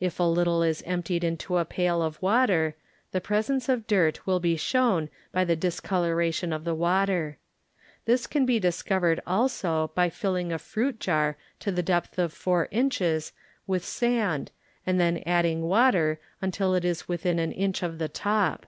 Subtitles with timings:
[0.00, 2.74] If a little is emptied into a pail of water,
[3.12, 7.38] the presence of dirt will be shown by the discoloration of the water.
[8.04, 12.68] This can 'be discovered also by filling a fruit jar to the depth of 4
[12.70, 13.32] inches
[13.66, 14.50] with sand
[14.86, 18.66] ┬╗pd then adding water until it i* within an inch of the top.